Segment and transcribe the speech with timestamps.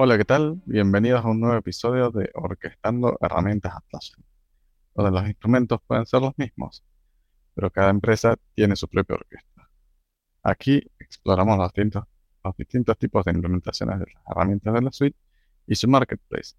[0.00, 0.62] Hola, ¿qué tal?
[0.64, 4.24] Bienvenidos a un nuevo episodio de Orquestando Herramientas Atlassian,
[4.94, 6.84] donde los instrumentos pueden ser los mismos,
[7.52, 9.68] pero cada empresa tiene su propia orquesta.
[10.44, 11.72] Aquí exploramos los
[12.56, 15.18] distintos, tipos de implementaciones de las herramientas de la suite
[15.66, 16.54] y su marketplace,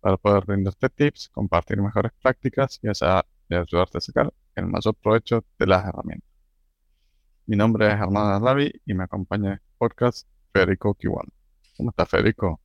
[0.00, 5.66] para poder brindarte tips, compartir mejores prácticas y, ayudarte a sacar el mayor provecho de
[5.66, 6.30] las herramientas.
[7.46, 11.26] Mi nombre es Hernán Ravi y me acompaña en este podcast Federico Kiwan.
[11.76, 12.60] ¿Cómo está Federico?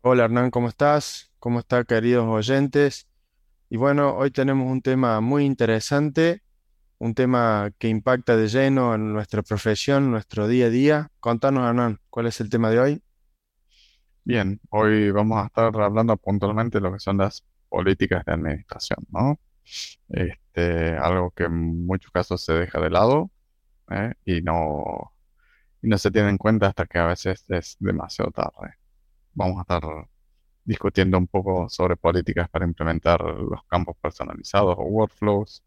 [0.00, 1.32] Hola Hernán, ¿cómo estás?
[1.40, 3.08] ¿Cómo están queridos oyentes?
[3.68, 6.42] Y bueno, hoy tenemos un tema muy interesante,
[6.98, 11.10] un tema que impacta de lleno en nuestra profesión, nuestro día a día.
[11.18, 13.02] Contanos Hernán, ¿cuál es el tema de hoy?
[14.22, 19.04] Bien, hoy vamos a estar hablando puntualmente de lo que son las políticas de administración,
[19.10, 19.40] ¿no?
[20.10, 23.32] Este, algo que en muchos casos se deja de lado
[23.90, 24.14] ¿eh?
[24.24, 25.12] y no,
[25.82, 28.78] y no se tiene en cuenta hasta que a veces es demasiado tarde
[29.38, 29.82] vamos a estar
[30.64, 35.62] discutiendo un poco sobre políticas para implementar los campos personalizados o workflows,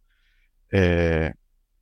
[0.72, 1.34] eh,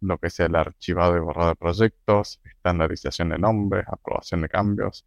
[0.02, 5.06] lo que sea el archivado y borrado de proyectos, estandarización de nombres, aprobación de cambios,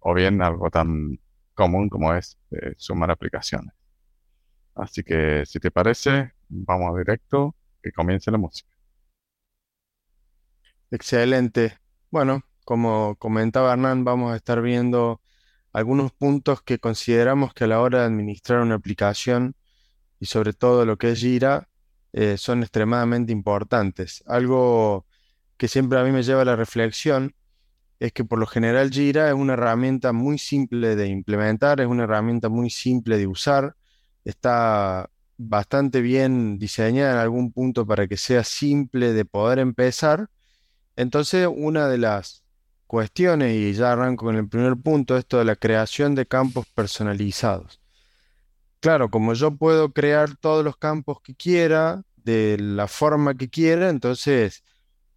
[0.00, 1.20] o bien algo tan
[1.54, 3.74] común como es eh, sumar aplicaciones.
[4.74, 8.70] Así que si te parece, vamos directo, que comience la música.
[10.90, 11.78] Excelente.
[12.10, 15.20] Bueno, como comentaba Hernán, vamos a estar viendo
[15.76, 19.56] algunos puntos que consideramos que a la hora de administrar una aplicación
[20.18, 21.68] y sobre todo lo que es Jira
[22.14, 24.24] eh, son extremadamente importantes.
[24.26, 25.04] Algo
[25.58, 27.34] que siempre a mí me lleva a la reflexión
[28.00, 32.04] es que por lo general Jira es una herramienta muy simple de implementar, es una
[32.04, 33.76] herramienta muy simple de usar,
[34.24, 40.30] está bastante bien diseñada en algún punto para que sea simple de poder empezar.
[40.96, 42.45] Entonces, una de las
[42.86, 47.80] cuestiones y ya arranco con el primer punto, esto de la creación de campos personalizados.
[48.80, 53.88] Claro, como yo puedo crear todos los campos que quiera, de la forma que quiera,
[53.88, 54.64] entonces,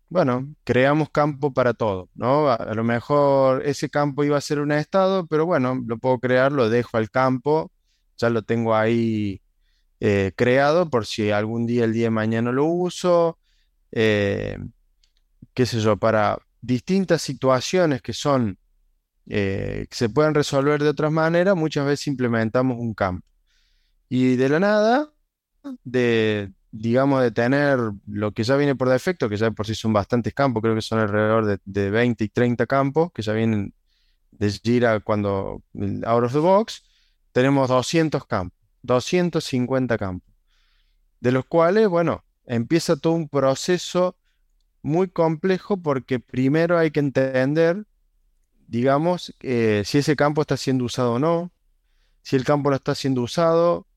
[0.09, 2.50] bueno, creamos campo para todo, ¿no?
[2.52, 6.52] A, lo mejor ese campo iba a ser un estado, pero bueno, lo puedo crear,
[6.52, 7.72] lo dejo al campo,
[8.18, 9.41] ya lo tengo ahí
[10.00, 13.40] eh, creado por si algún día, el día de mañana lo uso,
[13.91, 14.58] eh,
[15.53, 18.58] qué sé yo, para, distintas situaciones que son
[19.31, 23.25] eh, que se pueden resolver de otras maneras, muchas veces implementamos un campo.
[24.09, 25.12] Y de la nada,
[25.84, 29.94] de, digamos, de tener lo que ya viene por defecto, que ya por sí son
[29.94, 33.74] bastantes campos, creo que son alrededor de, de 20 y 30 campos, que ya vienen
[34.31, 35.62] de Jira cuando
[36.06, 36.84] out of the box,
[37.31, 40.34] tenemos 200 campos, 250 campos,
[41.20, 44.18] de los cuales, bueno, empieza todo un proceso
[44.81, 47.85] muy complejo porque primero hay que entender,
[48.67, 51.51] digamos, eh, si ese campo está siendo usado o no.
[52.22, 53.88] Si el campo no está siendo usado,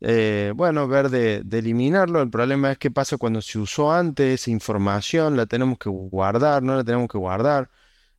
[0.00, 2.22] eh, bueno, ver de, eliminarlo.
[2.22, 6.62] El problema es qué pasa cuando se usó antes esa información, la tenemos que guardar,
[6.62, 7.70] no la tenemos que guardar.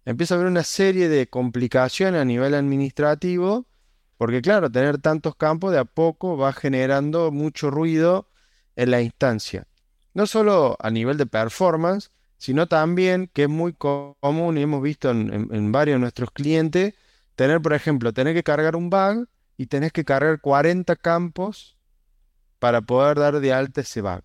[0.06, 3.68] Empieza a haber una serie de complicaciones a nivel administrativo,
[4.18, 8.30] porque claro, tener tantos campos de a poco va generando mucho ruido
[8.75, 9.68] en la instancia
[10.13, 15.09] no solo a nivel de performance, sino también que es muy común y hemos visto
[15.09, 16.94] en, varios de nuestros clientes,
[17.35, 21.78] tener, por ejemplo, tener que cargar un bug y tenés que cargar 40 campos
[22.59, 24.22] para poder dar de alta ese bug.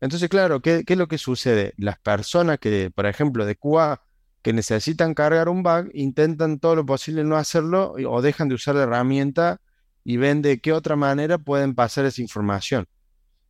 [0.00, 1.72] Entonces, claro, ¿qué, es lo que sucede?
[1.78, 4.02] Las personas que, por ejemplo, de QA,
[4.42, 8.74] que necesitan cargar un bug, intentan todo lo posible no hacerlo o dejan de usar
[8.74, 9.60] la herramienta
[10.04, 12.86] y ven de qué otra manera pueden pasar esa información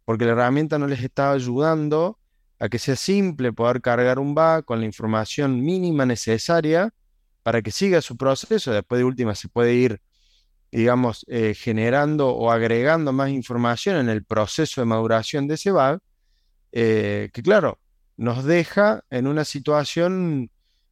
[0.06, 2.18] porque la herramienta no les estaba ayudando
[2.58, 6.94] a que sea simple poder cargar un bug con la información mínima necesaria
[7.42, 8.72] para que siga su proceso.
[8.72, 10.00] Después de última se puede ir,
[10.70, 15.98] digamos, eh, generando o agregando más información en el proceso de maduración de ese bug,
[16.70, 17.80] eh, que claro,
[18.16, 20.50] nos deja en una situación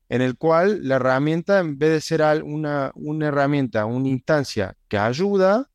[0.09, 4.99] en el cual la herramienta, en vez de ser una, una herramienta, una instancia que
[4.99, 5.71] ayuda,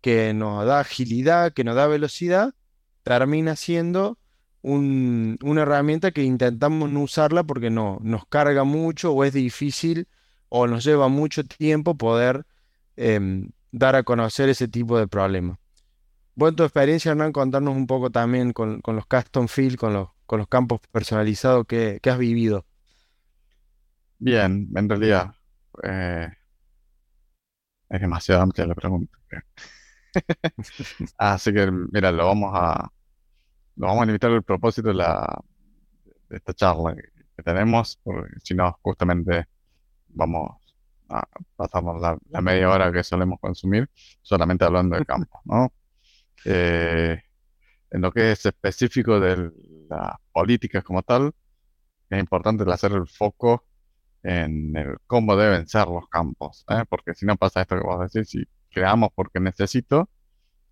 [0.00, 2.52] que nos da agilidad, que nos da velocidad,
[3.10, 4.18] termina siendo
[4.62, 10.06] una herramienta que intentamos no usarla porque no, nos carga mucho o es difícil
[10.48, 12.46] o nos lleva mucho tiempo poder
[12.94, 15.58] em, dar a conocer ese tipo de problemas.
[16.36, 20.80] Bueno, tu experiencia, Hernán, contarnos un poco también con, los custom field, con los, campos
[20.92, 22.64] personalizados que, has vivido.
[24.20, 25.34] Bien, en realidad
[25.82, 26.28] eh,
[27.88, 29.18] es demasiado amplia la pregunta.
[31.18, 32.92] Así que, mira, lo vamos a,
[33.76, 35.42] lo vamos a limitar el propósito de, la,
[36.28, 39.46] de esta charla que tenemos, porque si no, justamente
[40.08, 40.50] vamos
[41.08, 41.26] ah,
[41.56, 43.88] pasamos la, media hora que solemos consumir
[44.22, 45.72] solamente hablando de campo, ¿no?
[46.44, 47.20] Eh,
[47.90, 49.50] en lo que es específico de
[49.88, 51.32] las políticas como tal,
[52.08, 53.64] es importante hacer el foco
[54.22, 56.84] en el cómo deben ser los campos, ¿eh?
[56.88, 60.08] porque si no pasa esto que vos decís, si creamos porque necesito,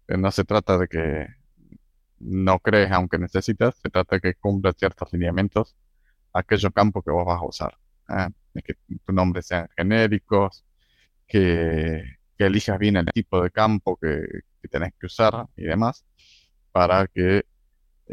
[0.08, 1.26] eh, no se trata de que
[2.20, 5.76] no crees aunque necesitas, se trata de que cumpla ciertos lineamientos
[6.32, 7.78] aquellos campos que vos vas a usar.
[8.10, 8.28] ¿eh?
[8.64, 8.74] que
[9.04, 10.64] tu nombre sean genéricos,
[11.26, 12.02] que,
[12.38, 14.24] elijas bien el tipo de campo que,
[14.62, 16.04] que tenés que usar y demás,
[16.72, 17.44] para que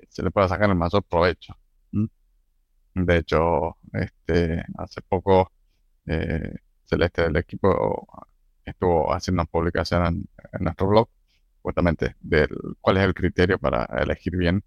[0.10, 1.56] se le pueda sacar el mayor provecho.
[2.96, 5.52] De hecho, este, hace poco
[6.06, 6.56] eh,
[6.86, 8.08] Celeste del equipo
[8.64, 11.10] estuvo haciendo una publicación en, nuestro blog,
[11.66, 12.48] justamente, de
[12.80, 14.64] cuál es el criterio para elegir bien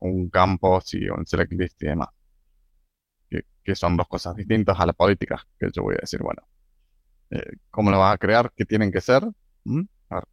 [0.00, 2.08] un campo, si un select list y demás.
[3.64, 6.42] Que, son dos cosas distintas a la política, que yo voy a decir, bueno,
[7.30, 8.52] eh, ¿cómo lo vas a crear?
[8.54, 9.22] ¿Qué tienen que ser?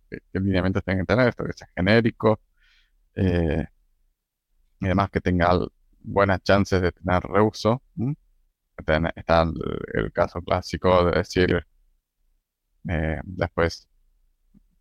[0.09, 1.29] ¿qué, lineamientos tienen que tener?
[1.29, 2.41] Esto que sea genérico,
[3.15, 3.65] eh,
[4.81, 5.57] y además que tenga
[6.01, 7.81] buenas chances de tener reuso.
[9.15, 9.43] Está
[9.93, 11.65] el, caso clásico de decir,
[12.89, 13.87] eh, después,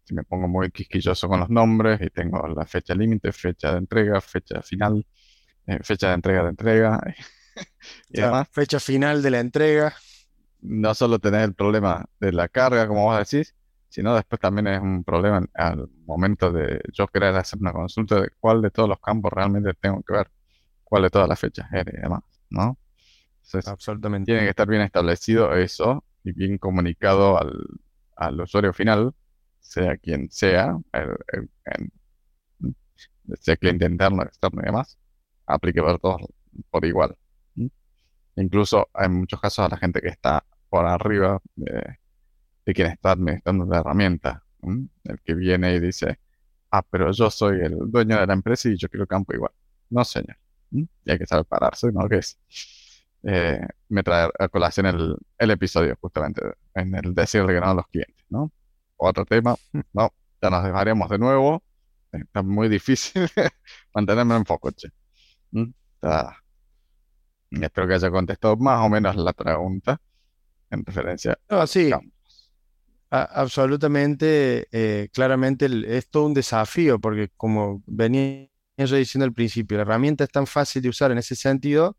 [0.08, 3.78] si me pongo muy quisquilloso con los nombres y tengo la fecha límite, fecha de
[3.78, 5.06] entrega, fecha final,
[5.66, 7.00] eh, fecha de entrega de entrega
[8.08, 8.48] y demás.
[8.50, 9.94] Fecha final de la entrega.
[10.62, 13.54] No solo tener el problema de la carga, como vos decís,
[13.90, 18.30] sino después también es un problema al momento de yo querer hacer una consulta de
[18.40, 20.30] cuál de todos los campos realmente tengo que ver
[20.84, 22.78] cuál de todas las fechas eres y demás, ¿no?
[23.66, 24.32] Absolutamente.
[24.32, 29.14] Tiene que estar bien establecido eso y bien comunicado al, usuario final,
[29.68, 31.50] sea quien sea, el,
[33.38, 34.98] sea cliente interno, externo y demás,
[35.46, 36.22] aplique para todos
[36.70, 37.16] por igual.
[38.36, 41.98] Incluso hay muchos casos a la gente que está por arriba de,
[42.64, 44.42] quien está administrando la herramienta.
[44.62, 46.18] El que viene y dice,
[46.70, 49.52] ah, pero yo soy el dueño de la empresa y yo quiero campo igual.
[49.90, 50.36] No, señor.
[50.70, 52.08] Y hay que saber pararse, ¿no?
[52.08, 52.38] Que es,
[53.22, 56.42] eh, me trae a colación el, el, episodio, justamente,
[56.74, 58.52] en el decirle que no a los clientes, ¿no?
[58.98, 59.56] Otro tema,
[59.92, 60.12] no,
[60.42, 61.62] ya nos dejaremos de nuevo.
[62.12, 63.28] Está muy difícil
[63.94, 64.88] mantenerme en foco, che.
[67.50, 70.00] Espero que haya contestado más o menos la pregunta
[70.70, 71.90] en referencia a sí.
[73.10, 75.66] absolutamente, eh, claramente
[75.96, 80.46] es todo un desafío porque como venía eso diciendo al principio, la herramienta es tan
[80.46, 81.96] fácil de usar en ese sentido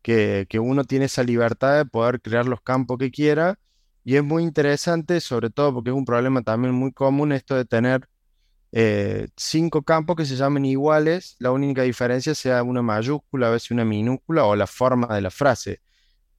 [0.00, 3.58] que, uno tiene esa libertad de poder crear los campos que quiera
[4.04, 7.64] y es muy interesante, sobre todo porque es un problema también muy común esto de
[7.64, 8.06] tener
[8.70, 13.70] eh, cinco campos que se llamen iguales, la única diferencia sea una mayúscula, a veces
[13.70, 15.80] una minúscula o la forma de la frase.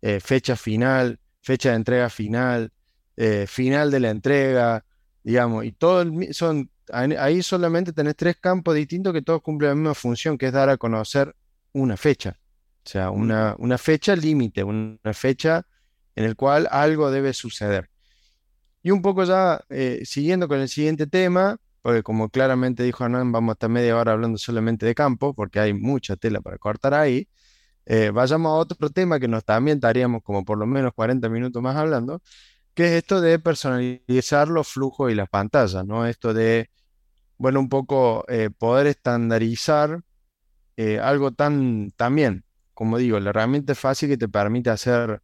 [0.02, 2.72] Eh, fecha final, fecha de entrega final,
[3.18, 4.86] eh, final de la entrega,
[5.24, 9.94] digamos, y todo son ahí solamente tenés tres campos distintos que todos cumplen la misma
[9.96, 11.36] función, que es dar a conocer
[11.74, 12.38] una fecha.
[12.86, 15.66] O sea, una, una fecha límite, una fecha
[16.16, 17.90] en el cual algo debe suceder.
[18.84, 23.32] Y un poco ya eh, siguiendo con el siguiente tema, porque como claramente dijo Hernán,
[23.32, 26.94] vamos a estar media hora hablando solamente de campo, porque hay mucha tela para cortar
[26.94, 27.28] ahí.
[27.86, 31.62] Eh, vayamos a otro tema que nos también estaríamos como por lo menos 40 minutos
[31.62, 32.22] más hablando,
[32.74, 36.06] que es esto de personalizar los flujos y las pantallas, ¿no?
[36.08, 36.70] Esto de,
[37.38, 40.02] bueno, un poco eh, poder estandarizar
[40.78, 42.44] eh, algo tan, también,
[42.74, 45.22] como digo, la herramienta es fácil que te permite hacer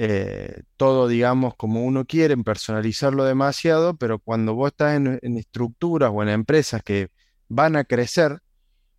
[0.00, 6.12] eh, todo, digamos, como uno quiere, personalizarlo demasiado, pero cuando vos estás en, en estructuras
[6.14, 7.08] o en empresas que
[7.48, 8.38] van a crecer,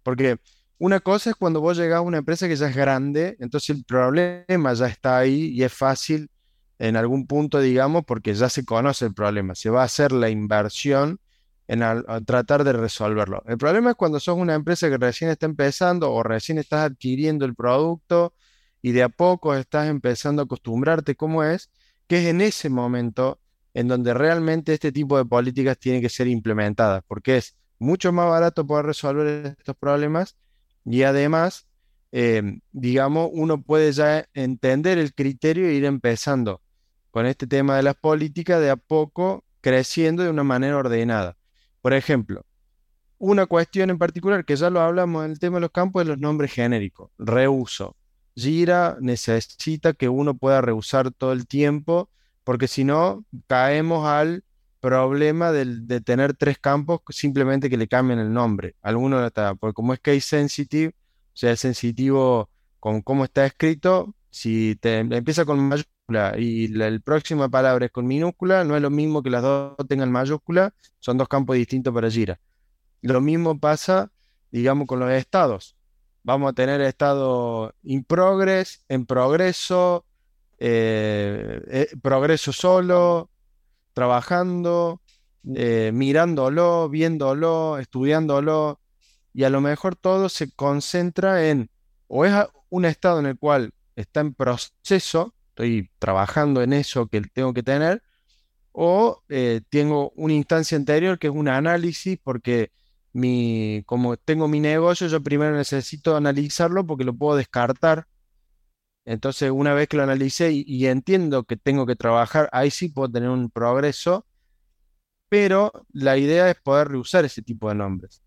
[0.03, 0.39] porque
[0.77, 3.85] una cosa es cuando vos llegás a una empresa que ya es grande, entonces el
[3.85, 6.29] problema ya está ahí y es fácil
[6.79, 10.29] en algún punto, digamos, porque ya se conoce el problema, se va a hacer la
[10.29, 11.21] inversión
[11.69, 11.81] en
[12.25, 13.41] tratar de resolverlo.
[13.45, 17.45] El problema es cuando sos una empresa que recién está empezando o recién estás adquiriendo
[17.45, 18.33] el producto
[18.81, 21.69] y de a poco estás empezando a acostumbrarte cómo es,
[22.07, 23.39] que es en ese momento
[23.73, 28.29] en donde realmente este tipo de políticas tienen que ser implementadas, porque es mucho más
[28.29, 30.35] barato poder resolver estos problemas
[30.85, 31.67] y además,
[32.11, 36.61] eh, digamos, uno puede ya entender el criterio e ir empezando
[37.11, 41.37] con este tema de las políticas de a poco creciendo de una manera ordenada.
[41.81, 42.45] Por ejemplo,
[43.17, 46.07] una cuestión en particular que ya lo hablamos en el tema de los campos es
[46.07, 47.95] los nombres genéricos, reuso.
[48.39, 52.09] Gira necesita que uno pueda reusar todo el tiempo
[52.43, 54.43] porque si no caemos al
[54.79, 58.75] problema de, tener tres campos simplemente que le cambien el nombre.
[58.81, 60.95] Alguno está, porque como es case sensitive,
[61.33, 65.69] o sea, es sensitivo con cómo está escrito, si te empieza con
[66.37, 70.11] y la, próxima palabra es con minúscula, no es lo mismo que las dos tengan
[70.11, 72.39] mayúscula, son dos campos distintos para Jira.
[73.01, 74.11] Lo mismo pasa,
[74.51, 75.75] digamos, con los estados.
[76.23, 80.05] Vamos a tener estado in progress, en progreso,
[80.59, 83.29] eh, eh, progreso solo,
[83.93, 85.01] trabajando,
[85.55, 88.81] eh, mirándolo, viéndolo, estudiándolo,
[89.33, 91.69] y a lo mejor todo se concentra en,
[92.07, 92.33] o es
[92.69, 97.63] un estado en el cual está en proceso, estoy trabajando en eso que tengo que
[97.63, 98.03] tener,
[98.71, 99.23] o
[99.69, 102.71] tengo una instancia anterior que es un análisis porque
[103.19, 108.07] mi, como tengo mi negocio, yo primero necesito analizarlo porque lo puedo descartar.
[109.05, 113.11] Entonces, una vez que lo analicé y, entiendo que tengo que trabajar, ahí sí puedo
[113.11, 114.25] tener un progreso,
[115.29, 118.21] pero la idea es poder reusar ese tipo de nombres.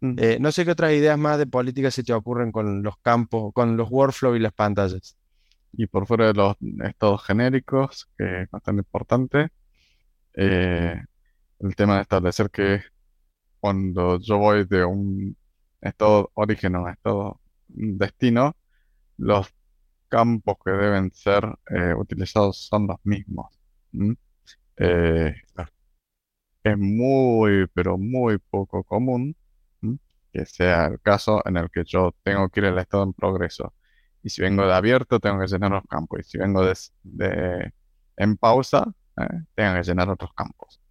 [0.00, 3.52] Eh, no sé qué otras ideas más de política se te ocurren con los campos,
[3.54, 5.16] con los workflows y las pantallas.
[5.72, 9.48] Y por fuera de los estados genéricos, que es bastante importante,
[10.34, 11.00] eh,
[11.60, 12.82] el tema de establecer que
[13.64, 15.34] cuando yo voy de un
[15.80, 18.54] estado origen a un estado destino,
[19.16, 19.48] los
[20.08, 23.58] campos que deben ser eh, utilizados son los mismos.
[24.76, 25.34] Eh,
[26.62, 29.34] es muy, pero muy poco común
[30.30, 33.72] que sea el caso en el que yo tengo que ir al estado en progreso.
[34.22, 36.20] Y si vengo de abierto, tengo que llenar los campos.
[36.20, 36.62] Y si vengo
[37.02, 37.72] de,
[38.18, 40.82] en pausa, eh, tengo que llenar otros campos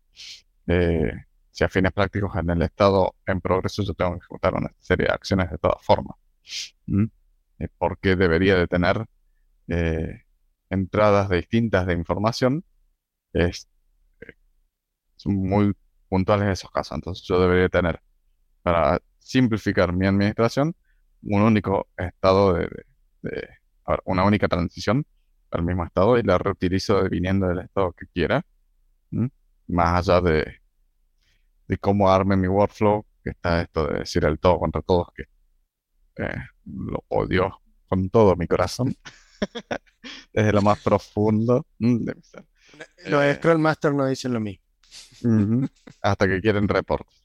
[1.54, 5.06] si a fines prácticos en el estado en progreso yo tengo que ejecutar una serie
[5.06, 6.18] de acciones de todas formas.
[7.60, 9.06] Eh, porque debería de tener
[9.68, 10.24] eh,
[10.72, 12.66] entradas distintas de información.
[13.34, 13.68] Es,
[14.22, 14.34] eh,
[15.16, 15.74] son muy
[16.10, 16.96] puntuales esos casos.
[16.96, 18.02] Entonces yo debería tener,
[18.64, 20.76] para simplificar mi administración,
[21.22, 22.68] un único estado de,
[24.06, 25.06] una única transición
[25.52, 28.44] al mismo estado y la reutilizo viniendo del estado que quiera.
[29.68, 30.63] Más allá de
[31.68, 35.24] de cómo arme mi workflow, que está esto de decir el todo contra todos, que
[36.24, 38.96] eh, lo odio con todo mi corazón,
[40.34, 42.46] desde lo más profundo de mi ser.
[43.08, 44.64] Los eh, Scroll Master no dicen lo mismo.
[46.02, 47.16] hasta que quieren reportes.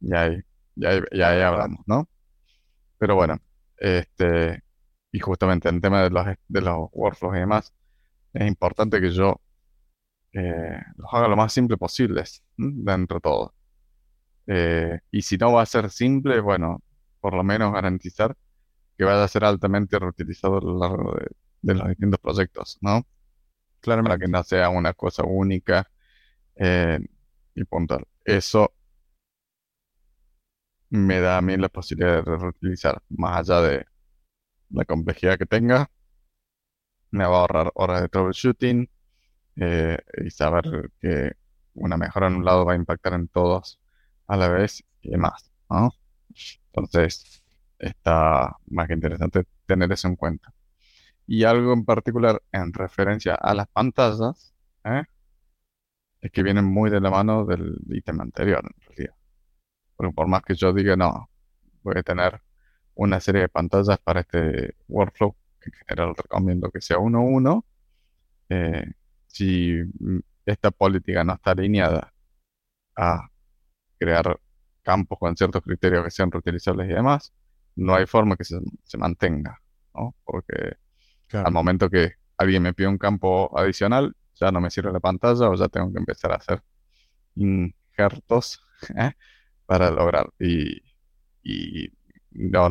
[0.00, 0.40] Y ahí,
[0.74, 2.08] ya ya hablamos, ¿no?
[2.98, 3.38] Pero bueno,
[3.76, 4.62] este,
[5.12, 7.74] y justamente en tema de los, de los workflows y demás,
[8.32, 9.40] es importante que yo
[10.32, 12.24] eh, los haga lo más simple posible
[12.56, 13.54] dentro de todo.
[14.52, 16.82] Eh, y si no va a ser simple, bueno,
[17.20, 18.36] por lo menos garantizar
[18.98, 21.16] que vaya a ser altamente reutilizado a lo largo
[21.62, 23.06] de, los distintos proyectos, ¿no?
[23.80, 25.88] Claro, para que no sea una cosa única
[26.56, 27.00] eh,
[27.54, 28.06] y puntual.
[28.24, 28.74] Eso
[30.90, 33.86] me da a mí la posibilidad de reutilizar, más allá de
[34.70, 35.90] la complejidad que tenga,
[37.12, 38.88] me va a ahorrar horas de troubleshooting
[39.56, 41.32] eh, y saber que
[41.74, 43.79] una mejora en un lado va a impactar en todos
[44.30, 45.90] a la vez y demás, ¿no?
[46.72, 47.42] Entonces,
[47.78, 50.54] está más que interesante tener eso en cuenta.
[51.26, 55.02] Y algo en particular en referencia a las pantallas, ¿eh?
[56.20, 59.14] es que vienen muy de la mano del ítem anterior, en realidad.
[59.96, 61.28] Porque por más que yo diga, no,
[61.82, 62.40] voy a tener
[62.94, 67.64] una serie de pantallas para este workflow, en general recomiendo que sea uno uno,
[68.48, 68.84] eh,
[69.26, 69.76] si
[70.46, 72.12] esta política no está alineada
[72.96, 73.29] a
[74.00, 74.40] crear
[74.82, 77.32] campos con ciertos criterios que sean reutilizables y demás,
[77.76, 78.58] no hay forma que se,
[78.98, 79.60] mantenga,
[79.94, 80.16] ¿no?
[80.24, 80.76] Porque
[81.32, 85.48] al momento que alguien me pide un campo adicional, ya no me sirve la pantalla
[85.48, 86.62] o ya tengo que empezar a hacer
[87.36, 88.62] injertos
[88.96, 89.12] ¿eh?
[89.66, 90.28] para lograr.
[90.38, 90.82] Y,
[91.42, 91.92] y
[92.32, 92.70] no,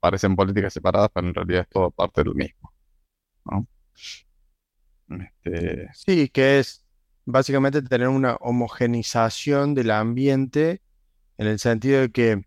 [0.00, 2.72] parecen políticas separadas, pero en realidad es todo parte del mismo.
[3.44, 3.66] ¿no?
[5.42, 5.88] Este...
[5.92, 6.85] Sí, que es
[7.26, 10.80] básicamente tener una homogenización del ambiente
[11.36, 12.46] en el sentido de que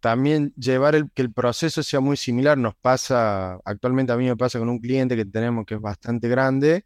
[0.00, 2.58] también llevar el, que el proceso sea muy similar.
[2.58, 6.28] Nos pasa, actualmente a mí me pasa con un cliente que tenemos que es bastante
[6.28, 6.84] grande,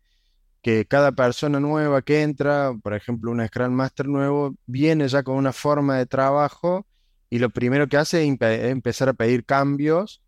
[0.63, 5.37] que cada persona nueva que entra, por ejemplo, un Scrum Master nuevo, viene ya con
[5.37, 6.87] una forma de trabajo
[7.31, 10.23] y lo primero que hace es, empezar a pedir cambios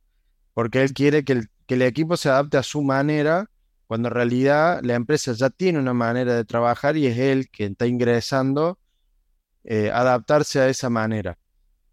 [0.54, 3.50] porque él quiere que el equipo se adapte a su manera
[3.87, 7.73] cuando en realidad la empresa ya tiene una manera de trabajar y es él quien
[7.73, 8.79] está ingresando
[9.64, 11.38] eh, adaptarse a esa manera.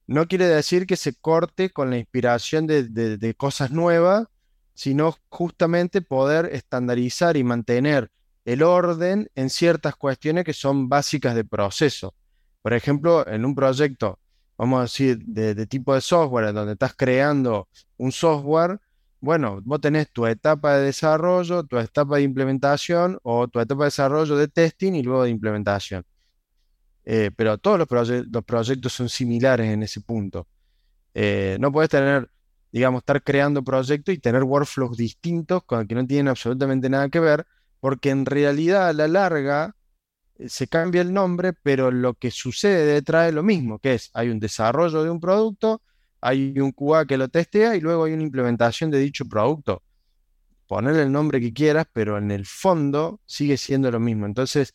[0.07, 4.27] No quiere decir que se corte con la inspiración de, cosas nuevas,
[4.73, 8.11] sino justamente poder estandarizar y mantener
[8.43, 12.13] el orden en ciertas cuestiones que son básicas de proceso.
[12.61, 14.19] Por ejemplo, en un proyecto,
[14.57, 18.81] vamos a decir, de, de tipo de software, donde estás creando un software,
[19.21, 23.87] bueno, vos tenés tu etapa de desarrollo, tu etapa de implementación o tu etapa de
[23.87, 26.03] desarrollo de testing y luego de implementación.
[27.05, 30.47] Eh, pero todos los, los, proyectos son similares en ese punto.
[31.13, 32.29] Eh, no puedes tener,
[32.71, 37.19] digamos, estar creando proyectos y tener workflows distintos con que no tienen absolutamente nada que
[37.19, 37.45] ver,
[37.79, 39.75] porque en realidad a la larga
[40.37, 44.09] eh, se cambia el nombre, pero lo que sucede detrás es lo mismo, que es,
[44.13, 45.81] hay un desarrollo de un producto,
[46.21, 49.83] hay un QA que lo testea y luego hay una implementación de dicho producto.
[50.67, 54.25] Ponerle el nombre que quieras, pero en el fondo sigue siendo lo mismo.
[54.25, 54.73] Entonces,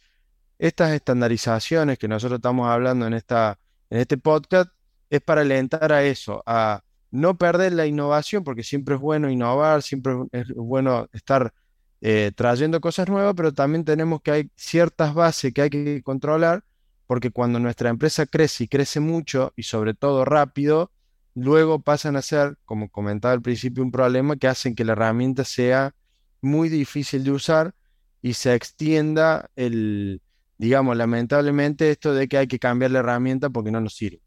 [0.58, 3.58] estas estandarizaciones que nosotros estamos hablando en, esta,
[3.90, 4.70] en este podcast
[5.08, 9.82] es para alentar a eso, a no perder la innovación, porque siempre es bueno innovar,
[9.82, 11.52] siempre es bueno estar
[12.00, 16.64] eh, trayendo cosas nuevas, pero también tenemos que hay ciertas bases que hay que controlar,
[17.06, 20.90] porque cuando nuestra empresa crece y crece mucho y sobre todo rápido,
[21.36, 25.44] luego pasan a ser, como comentaba al principio, un problema que hacen que la herramienta
[25.44, 25.94] sea
[26.40, 27.74] muy difícil de usar
[28.22, 30.22] y se extienda el,
[30.58, 34.22] digamos, lamentablemente esto de que hay que cambiar la herramienta porque no nos sirve.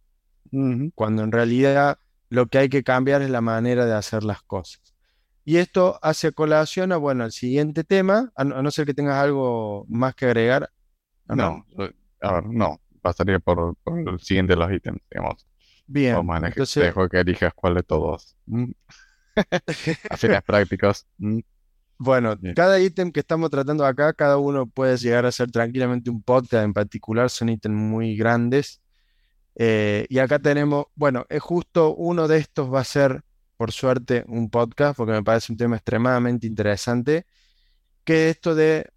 [0.96, 2.00] Cuando en realidad
[2.30, 4.82] lo que hay que cambiar es la manera de hacer las cosas.
[5.46, 9.86] Y esto hace colación a, bueno, al siguiente tema, a no, ser que tengas algo
[9.90, 10.70] más que agregar.
[11.28, 11.66] No,
[12.22, 15.49] a ver, no, pasaría por, el siguiente de los ítems, digamos.
[15.92, 16.84] Bien, entonces...
[16.84, 18.38] dejo que elijas cuál de todos.
[20.12, 21.08] Así las prácticas.
[21.98, 26.22] Bueno, cada ítem que estamos tratando acá, cada uno puede llegar a ser tranquilamente un
[26.22, 28.82] podcast en particular, son ítems muy grandes.
[29.56, 33.24] Eh, y acá tenemos, bueno, es justo uno de estos va a ser,
[33.58, 37.26] por suerte, un podcast, porque me parece un tema extremadamente interesante,
[38.04, 38.88] que es esto de,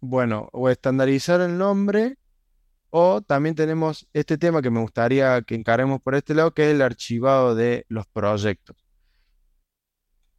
[0.00, 2.18] bueno, o estandarizar el nombre,
[2.96, 6.74] o también tenemos este tema que me gustaría que encaremos por este lado, que es
[6.74, 8.84] el archivado de los proyectos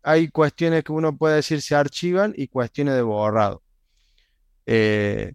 [0.06, 3.64] hay cuestiones que uno puede decir se archivan y cuestiones de borrado.
[4.68, 5.34] Eh,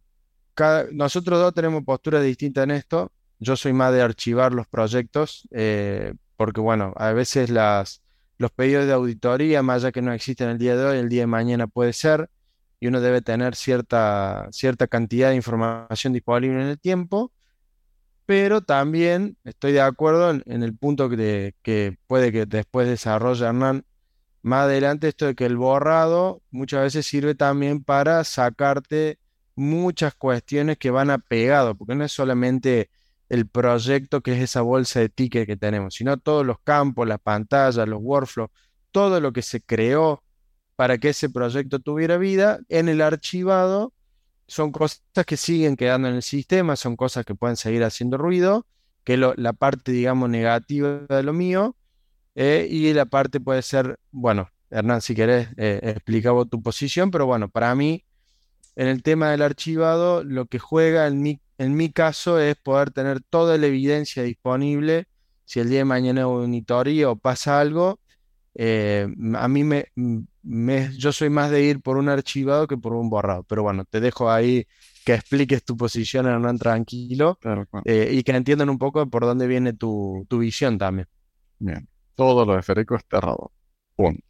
[0.92, 3.11] nosotros dos tenemos posturas distintas en esto.
[3.40, 8.92] Yo soy más de archivar los proyectos, eh, porque bueno, a veces los pedidos de
[8.92, 11.92] auditoría, más allá que no existen el día de hoy, el día de mañana puede
[11.92, 12.30] ser,
[12.80, 17.30] y uno debe tener cierta, cierta cantidad de información disponible en el tiempo,
[18.26, 23.84] pero también estoy de acuerdo en, el punto que, que puede que después desarrolle Hernán
[24.42, 29.18] más adelante esto de que el borrado muchas veces sirve también para sacarte
[29.54, 32.90] muchas cuestiones que van apegados, porque no es solamente
[33.28, 37.20] el proyecto que es esa bolsa de tickets que tenemos, sino todos los campos, las
[37.20, 38.50] pantallas, los workflows,
[38.90, 40.22] todo lo que se creó
[40.80, 43.92] para que ese proyecto tuviera vida, en el archivado
[44.46, 48.64] son cosas que siguen quedando en el sistema, son cosas que pueden seguir haciendo ruido,
[49.04, 51.76] que es la parte, digamos, negativa de lo mío,
[52.34, 55.98] eh, y la parte puede ser, bueno, Hernán, si querés, eh,
[56.50, 58.02] tu posición, pero bueno, para mí,
[58.74, 62.90] en el tema del archivado, lo que juega en mi, en mi caso es poder
[62.90, 65.08] tener toda la evidencia disponible.
[65.44, 67.99] Si el día de mañana auditoría o pasa algo,
[68.54, 69.86] eh, a mí me,
[70.42, 73.44] me, yo soy más de ir por un archivado que por un borrado.
[73.44, 74.66] Pero bueno, te dejo ahí
[75.04, 77.38] que expliques tu posición, Hernán, tranquilo,
[77.84, 81.08] y que entiendan un poco por dónde viene tu, tu visión también.
[81.58, 81.88] Bien
[82.20, 83.50] todo lo de Federico es terrado.
[83.96, 84.22] Punto.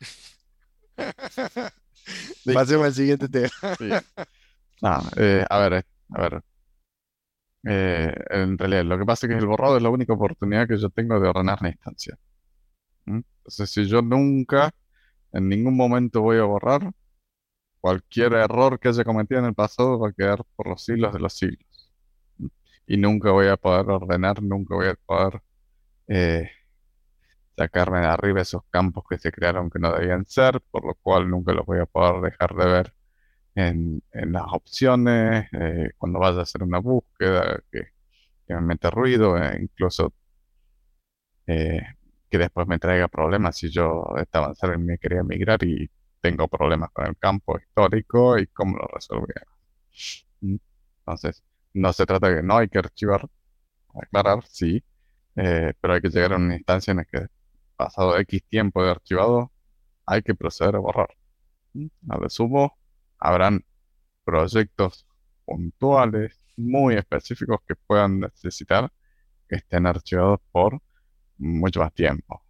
[2.54, 3.50] Pasemos al siguiente tema.
[5.16, 6.42] Eh, a ver, eh, a ver.
[7.66, 10.78] Eh, en realidad, lo que pasa es que el borrado es la única oportunidad que
[10.78, 12.16] yo tengo de ordenar la instancia.
[13.16, 14.73] Entonces, si yo nunca,
[15.33, 16.92] en ningún momento voy a borrar,
[17.81, 21.20] cualquier error que haya cometido en el pasado va a quedar por los siglos de
[21.20, 21.92] los siglos.
[22.87, 25.42] Y nunca voy a poder ordenar, nunca voy a poder
[27.61, 31.29] sacarme de arriba esos campos que se crearon que no debían ser, por lo cual
[31.31, 32.94] nunca los voy a poder dejar de ver
[33.55, 37.88] en, las opciones, eh, cuando vaya a hacer una búsqueda que,
[38.49, 40.12] me mete ruido, e incluso
[41.46, 41.83] eh,
[42.30, 45.90] que después me traiga problemas si yo estaba avanzando y me quería migrar y
[46.20, 49.42] tengo problemas con el campo histórico y cómo lo resolvía.
[50.40, 50.56] ¿Mm?
[51.00, 51.42] Entonces,
[51.74, 53.28] no se trata de que no hay que archivar,
[53.94, 54.84] aclarar, sí,
[55.36, 57.26] eh, pero hay que llegar a una instancia en la que
[57.76, 59.52] pasado X tiempo de archivado,
[60.06, 61.08] hay que proceder a borrar.
[62.10, 62.76] A resumo,
[63.18, 63.64] habrán
[64.24, 65.06] proyectos
[65.46, 68.92] puntuales muy específicos que puedan necesitar
[69.48, 70.80] que estén archivados por
[71.40, 72.42] mucho más tiempo,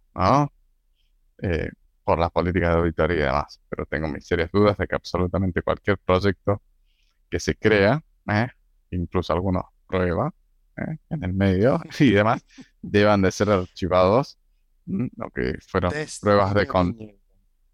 [1.41, 1.69] eh,
[2.03, 3.59] por las políticas de auditoría y demás.
[3.69, 6.61] Pero tengo mis serias dudas de que absolutamente cualquier proyecto
[7.29, 8.47] que se crea, ¿eh?
[8.91, 10.33] incluso algunos prueba
[10.77, 10.97] ¿eh?
[11.09, 12.45] en el medio y demás,
[12.81, 14.37] deban de ser archivados
[14.85, 16.97] lo que fueron pruebas de con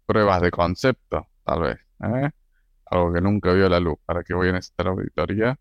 [0.06, 1.78] pruebas de concepto, tal vez.
[2.86, 3.98] Algo que nunca vio la luz.
[4.04, 5.58] ¿Para qué voy a necesitar auditoría?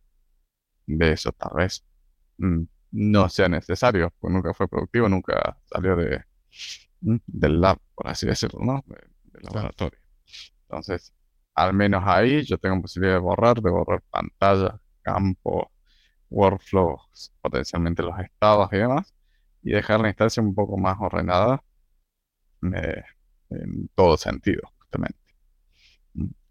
[0.85, 1.83] De eso, tal vez
[2.37, 6.23] mm, no sea necesario, porque nunca fue productivo, nunca salió de,
[7.01, 8.83] del lab, por así decirlo, ¿no?
[8.87, 9.99] del laboratorio.
[10.63, 11.13] Entonces,
[11.55, 15.71] al menos ahí yo tengo posibilidad de borrar, de borrar pantalla, campo,
[16.29, 19.13] workflows, potencialmente los estados y demás,
[19.63, 21.63] y dejar la instancia un poco más ordenada
[22.73, 23.03] eh,
[23.49, 25.19] en todo sentido, justamente.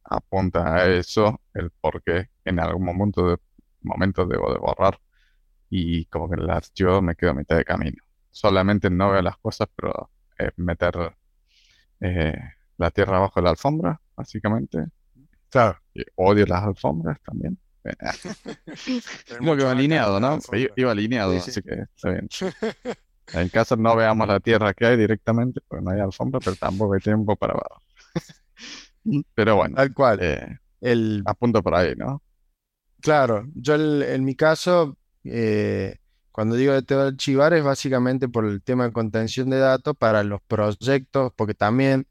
[0.05, 3.37] Apunta a eso el por qué en algún momento, de,
[3.83, 4.99] momento debo de borrar
[5.71, 8.03] y como que el archivo me quedo a mitad de camino.
[8.31, 10.11] Solamente no veo las cosas, pero
[10.57, 11.15] meter
[12.01, 12.39] eh,
[12.77, 14.87] la tierra abajo de la alfombra, básicamente.
[15.49, 15.79] Claro.
[15.95, 17.59] Y odio las alfombras también.
[19.39, 20.39] Como que iba alineado, ¿no?
[20.77, 22.29] Iba, alineado, así que está bien.
[23.33, 26.95] En casa no veamos la tierra que hay directamente, porque no hay alfombra, pero tampoco
[26.95, 27.83] hay tiempo para abajo.
[29.35, 29.75] Pero bueno.
[29.75, 30.19] Tal cual.
[30.23, 31.25] Eh, el...
[31.27, 32.23] Apunto por ahí, ¿no?
[33.01, 34.97] Claro, yo en mi caso,
[35.29, 35.97] eh,
[36.33, 40.23] cuando digo de te archivar es básicamente por el tema de contención de datos para
[40.25, 42.07] los proyectos, porque también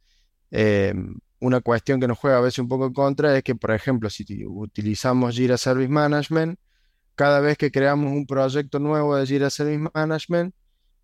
[0.51, 0.93] eh,
[1.39, 4.09] una cuestión que nos juega a veces un poco en contra es que, por ejemplo,
[4.09, 6.59] si utilizamos Jira Service Management,
[7.15, 10.53] cada vez que creamos un proyecto nuevo de Jira Service Management,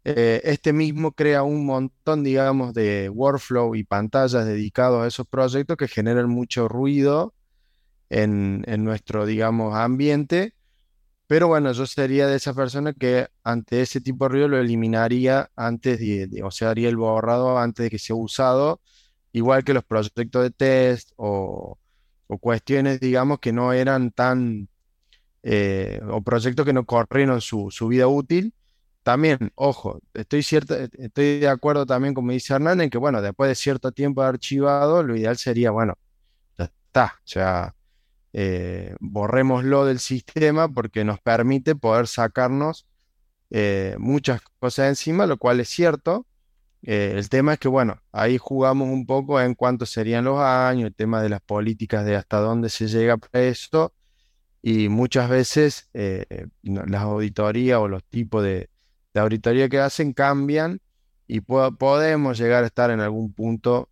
[0.04, 5.78] eh, este mismo crea un montón, digamos, de workflow y pantallas dedicados a esos proyectos
[5.78, 7.36] que generan mucho ruido
[8.10, 10.56] en, nuestro, digamos, ambiente.
[11.32, 15.50] Pero bueno, yo sería de esa persona que ante ese tipo de ruido lo eliminaría
[15.56, 18.82] antes de, o sea, haría el borrado antes de que sea usado,
[19.32, 21.78] igual que los proyectos de test o,
[22.42, 24.68] cuestiones, digamos, que no eran tan,
[25.44, 28.54] eh, o proyectos que no corrieron su, su vida útil.
[29.02, 33.22] También, ojo, estoy, cierto, e, estoy de acuerdo también, como dice Hernán, en que, bueno,
[33.22, 35.98] después de cierto tiempo de archivado, lo ideal sería, bueno,
[36.58, 37.74] ya está, o sea,
[38.34, 42.88] eh, borrémoslo del sistema porque nos permite poder sacarnos
[43.50, 46.26] eh, muchas cosas encima, lo cual es cierto.
[46.84, 50.88] Eh, el tema es que, bueno, ahí jugamos un poco en cuánto serían los años,
[50.88, 53.94] el tema de las políticas de hasta dónde se llega a esto,
[54.64, 55.90] y muchas veces
[56.64, 58.70] las auditorías o los tipos de
[59.14, 60.80] auditoría que hacen cambian
[61.32, 63.88] y podemos llegar a estar en algún punto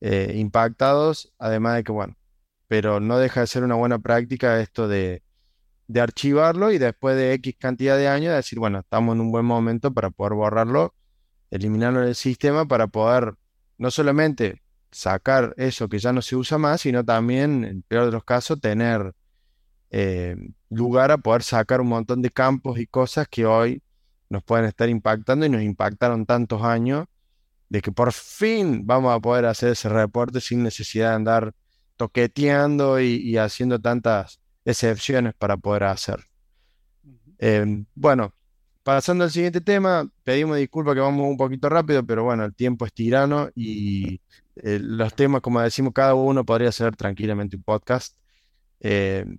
[0.00, 2.16] eh, impactados, además de que, bueno,
[2.68, 5.22] pero no deja de ser una buena práctica esto de,
[5.98, 9.92] archivarlo y después de X cantidad de años decir, bueno, estamos en un buen momento
[9.92, 10.94] para poder borrarlo,
[11.50, 13.34] eliminarlo del sistema para poder
[13.78, 18.12] no solamente sacar eso que ya no se usa más, sino también, en peor de
[18.12, 19.14] los casos, tener
[19.90, 20.36] eh,
[20.68, 23.82] lugar a poder sacar un montón de campos y cosas que hoy
[24.28, 27.06] nos pueden estar impactando y nos impactaron tantos años
[27.70, 31.54] de que por fin vamos a poder hacer ese reporte sin necesidad de andar
[31.98, 36.20] toqueteando y, haciendo tantas excepciones para poder hacer.
[37.38, 38.34] Em, bueno,
[38.82, 42.86] pasando al siguiente tema, pedimos disculpas que vamos un poquito rápido, pero bueno, el tiempo
[42.86, 44.20] es tirano y
[44.56, 48.16] eh, los temas, como decimos, cada uno podría ser tranquilamente un podcast.
[48.80, 49.38] Em,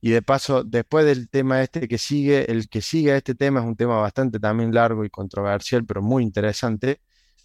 [0.00, 3.66] y de paso, después del tema este que sigue, el que sigue este tema es
[3.66, 7.00] un tema bastante también largo y controversial, pero muy interesante.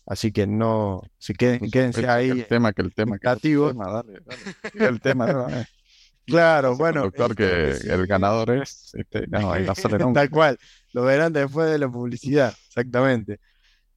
[0.07, 2.29] Así que no se queden, quédense ahí.
[2.29, 4.71] El tema, que el tema, que el tema, dale, dale.
[4.87, 5.67] El tema,
[6.25, 7.03] Claro, bueno.
[7.03, 8.91] Doctor, que este, el ganador es.
[8.93, 10.57] Este, no, sale Tal cual.
[10.93, 13.39] Lo verán después de la publicidad, exactamente.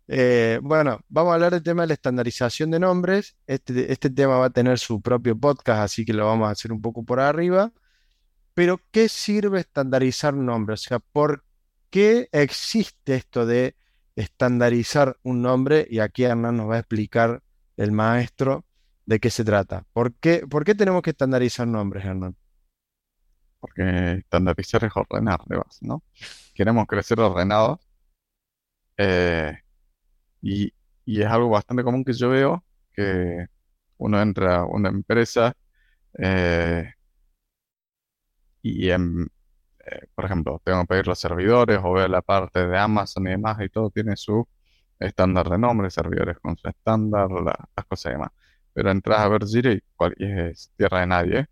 [0.09, 3.37] Eh, bueno, vamos a hablar del tema de la estandarización de nombres.
[3.47, 6.73] Este, este tema va a tener su propio podcast, así que lo vamos a hacer
[6.73, 7.73] un poco por arriba.
[8.55, 10.75] Pero, ¿qué sirve estandarizar un nombre?
[10.75, 11.45] O sea, ¿por
[11.91, 13.77] qué existe esto de
[14.17, 15.87] estandarizar un nombre?
[15.91, 17.43] Y aquí Hernán nos va a explicar,
[17.77, 18.65] el maestro,
[19.07, 19.87] de qué se trata.
[19.93, 22.37] ¿Por qué, por qué tenemos que estandarizar nombres, Hernán?
[23.59, 25.41] Porque estandarizar es ordenar,
[25.81, 26.03] ¿no?
[26.55, 27.81] Queremos crecer ordenados.
[28.97, 29.57] Eh,
[30.43, 30.73] y,
[31.07, 33.47] es algo bastante común que yo veo, que
[33.99, 35.55] uno entra a una empresa,
[36.19, 36.93] eh,
[38.63, 39.29] y en,
[40.15, 43.59] por ejemplo, tengo que pedir los servidores o ver la parte de Amazon y demás
[43.61, 44.47] y todo tiene su
[44.99, 48.31] estándar de nombre, servidores con su estándar, las cosas y demás.
[48.73, 49.83] Pero entras a ver Jira y,
[50.19, 51.47] es tierra de nadie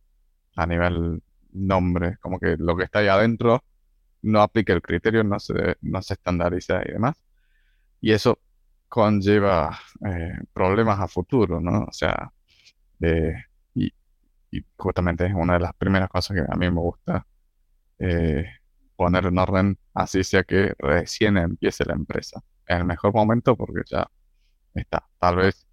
[0.56, 1.22] a nivel
[1.52, 3.62] nombre, como que lo que está ahí adentro
[4.22, 7.24] no aplica el criterio, no se, no se estandariza y demás.
[8.00, 8.38] Y eso
[8.88, 11.84] conlleva eh, problemas a futuro, ¿no?
[11.84, 12.32] O sea,
[13.00, 13.34] eh,
[14.50, 17.26] y justamente es una de las primeras cosas que a mí me gusta
[17.98, 18.46] eh,
[18.96, 22.42] poner en orden, así sea que recién empiece la empresa.
[22.66, 24.08] En el mejor momento porque ya
[24.74, 25.06] está.
[25.18, 25.66] Tal vez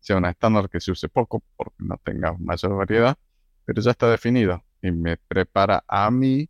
[0.00, 3.16] sea un estándar que se use poco porque no tenga mayor variedad,
[3.64, 6.48] pero ya está definido y me prepara a mí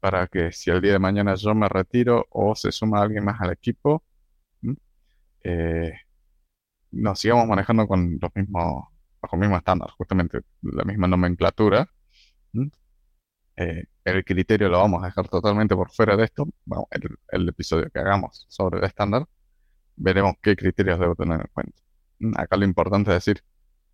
[0.00, 3.40] para que si el día de mañana yo me retiro o se suma alguien más
[3.40, 4.04] al equipo,
[5.42, 5.92] eh,
[6.90, 8.84] nos sigamos manejando con los mismos,
[9.20, 11.88] bajo el mismo estándar, justamente la misma nomenclatura.
[13.56, 13.84] Eh,
[14.16, 16.48] el criterio lo vamos a dejar totalmente por fuera de esto.
[17.30, 19.26] El, episodio que hagamos sobre el estándar,
[19.96, 21.82] veremos qué criterios debo tener en cuenta.
[22.36, 23.42] Acá lo importante es decir,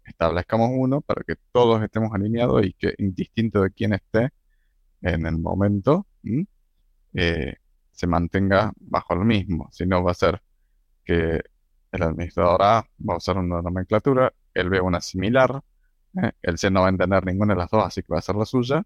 [0.05, 4.31] establezcamos uno para que todos estemos alineados y que indistinto de quién esté
[5.03, 6.07] en el momento,
[7.14, 7.55] eh,
[7.92, 9.68] se mantenga bajo el mismo.
[9.72, 10.42] Si no, va a ser
[11.05, 11.42] que
[11.92, 15.62] el administrador A va a usar una nomenclatura, él ve una similar,
[16.22, 16.33] ¿eh?
[16.42, 18.37] el C no va a entender ninguna de las dos, así que va a ser
[18.37, 18.83] la suya.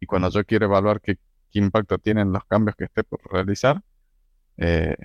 [0.00, 1.18] Y cuando yo quiero evaluar qué,
[1.52, 3.82] impacto tienen los cambios que esté por realizar,
[4.56, 4.96] eh,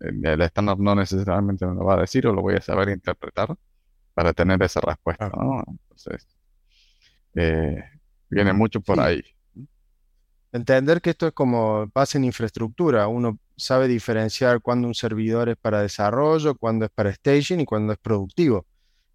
[0.00, 3.54] el estándar no necesariamente me lo va a decir o lo voy a saber interpretar
[4.14, 5.30] para tener esa respuesta,
[5.66, 6.26] Entonces,
[7.34, 7.84] eh,
[8.28, 9.22] viene mucho por ahí.
[10.52, 13.06] Entender que esto es como pasa en infraestructura.
[13.06, 17.92] Uno sabe diferenciar cuándo un servidor es para desarrollo, cuándo es para staging y cuándo
[17.92, 18.66] es productivo.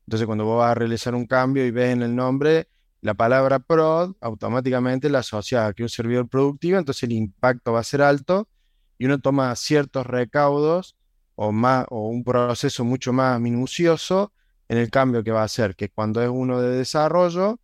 [0.07, 2.69] Entonces, cuando vos vas a realizar un cambio y ves en el nombre
[3.07, 7.79] la palabra prod, automáticamente la asocias a que un servidor productivo, entonces el impacto va
[7.79, 8.49] a ser alto
[8.97, 10.97] y uno toma ciertos recaudos
[11.35, 14.33] o, más, o un proceso mucho más minucioso
[14.67, 17.61] en el cambio que va a hacer, que cuando es uno de desarrollo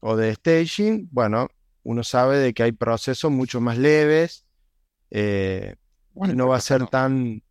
[0.00, 1.48] o de staging, bueno,
[1.82, 4.46] uno sabe de que hay procesos mucho más leves,
[5.10, 5.76] eh,
[6.14, 7.42] no va a ser tan...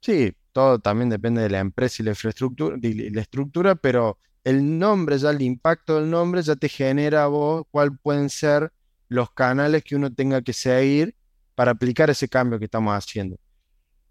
[0.00, 4.78] Sí, todo también depende de la empresa y la infraestructura, de la estructura, pero el
[4.78, 8.72] nombre, ya el impacto del nombre ya te genera a vos cuáles pueden ser
[9.08, 11.16] los canales que uno tenga que seguir
[11.56, 13.38] para aplicar ese cambio que estamos haciendo.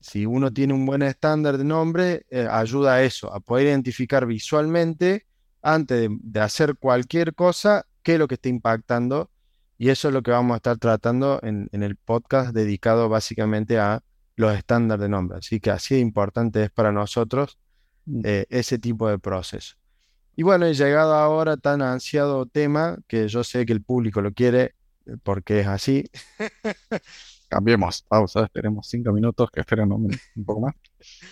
[0.02, 4.26] Si uno tiene un buen estándar de nombre, eh, ayuda a eso, a poder identificar
[4.26, 5.26] visualmente
[5.62, 9.32] antes de, hacer cualquier cosa qué es lo que está impactando.
[9.78, 14.04] Y eso es lo que vamos a estar tratando en, el podcast dedicado básicamente a
[14.36, 15.38] los estándares de nombre.
[15.38, 17.58] Así que así de importante es para nosotros
[18.06, 18.21] mm.
[18.26, 19.78] eh, ese tipo de proceso.
[20.36, 24.21] Y bueno, he llegado ahora a tan ansiado tema que yo sé que el público
[24.21, 26.04] lo quiere eh, porque es así.
[27.48, 30.10] Cambiemos, pausa, esperemos cinco minutos, que esperen un,
[30.45, 30.76] poco más.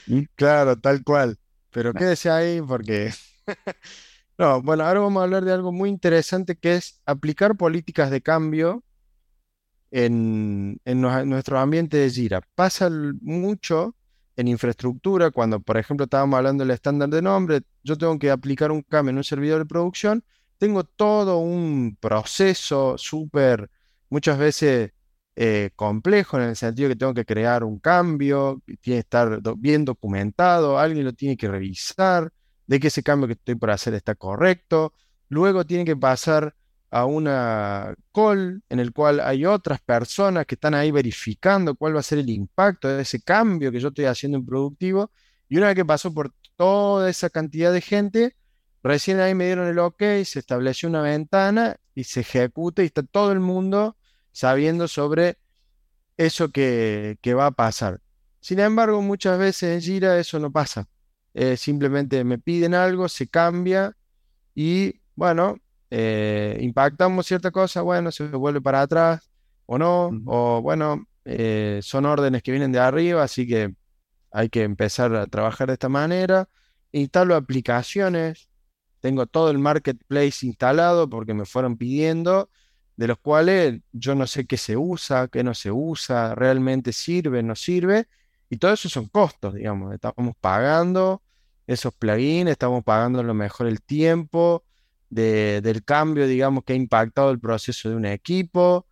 [0.35, 1.37] Claro, tal cual.
[1.71, 3.11] Pero quédese ahí porque...
[4.37, 8.21] no, bueno, ahora vamos a hablar de algo muy interesante que es aplicar políticas de
[8.21, 8.83] cambio
[9.91, 12.41] en, en nuestro ambiente de Gira.
[12.55, 12.89] Pasa
[13.21, 13.95] mucho
[14.35, 18.71] en infraestructura, cuando por ejemplo estábamos hablando del estándar de nombre, yo tengo que aplicar
[18.71, 20.23] un cambio en un servidor de producción,
[20.57, 23.69] tengo todo un proceso súper,
[24.09, 24.91] muchas veces
[25.35, 29.85] eh, complejo en el sentido que tengo que crear un cambio, tiene que estar bien
[29.85, 32.31] documentado, alguien lo tiene que revisar,
[32.67, 34.93] de que ese cambio que estoy por hacer está correcto,
[35.29, 36.55] luego tiene que pasar
[36.93, 42.01] a una call en el cual hay otras personas que están ahí verificando cuál va
[42.01, 45.11] a ser el impacto de ese cambio que yo estoy haciendo en productivo.
[45.49, 48.35] Y una vez que pasó por toda esa cantidad de gente,
[48.83, 53.01] recién ahí me dieron el ok, se estableció una ventana y se ejecuta y está
[53.01, 53.97] todo el mundo
[54.31, 55.39] sabiendo sobre
[56.17, 58.01] eso que, va a pasar.
[58.39, 60.87] Sin embargo, muchas veces en Gira eso no pasa.
[61.33, 63.97] Eh, simplemente me piden algo, se cambia
[64.53, 65.57] y bueno,
[65.95, 69.29] eh, impactamos cierta cosa, bueno, se vuelve para atrás
[69.67, 73.75] o no, o bueno, eh, son órdenes que vienen de arriba, así que
[74.31, 76.49] hay que empezar a trabajar de esta manera.
[76.91, 78.49] Instalo aplicaciones,
[79.01, 82.49] tengo todo el marketplace instalado porque me fueron pidiendo,
[82.95, 87.43] de los cuales yo no sé qué se usa, qué no se usa, realmente sirve,
[87.43, 88.07] no sirve,
[88.49, 91.21] y todo eso son costos, digamos, estamos pagando
[91.67, 94.63] esos plugins, estamos pagando a lo mejor el tiempo,
[95.13, 98.87] del cambio, digamos, que ha impactado el proceso de un equipo.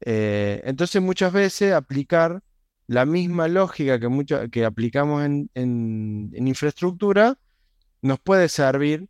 [0.00, 2.42] Eh, entonces, muchas veces aplicar
[2.86, 7.38] la misma lógica que, que aplicamos en, infraestructura
[8.02, 9.08] nos puede servir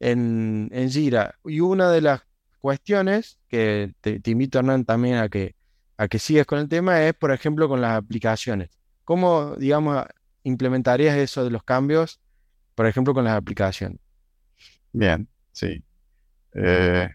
[0.00, 1.38] en, en Jira.
[1.44, 2.22] Y una de las
[2.60, 5.54] cuestiones que te, invito, Hernán, también a que,
[5.96, 8.70] a que sigas con el tema es, por ejemplo, con las aplicaciones.
[9.04, 10.04] ¿Cómo, digamos,
[10.42, 12.20] implementarías eso de los cambios,
[12.74, 14.00] por ejemplo, con las aplicaciones?
[14.92, 15.84] Bien, sí.
[16.54, 17.08] Eh,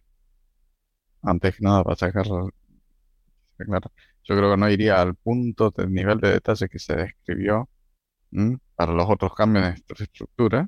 [1.24, 2.52] antes que nada, para sacar, yo
[4.24, 7.70] creo que no iría al punto del nivel de detalle que se describió
[8.76, 10.68] para los otros cambios en estructura,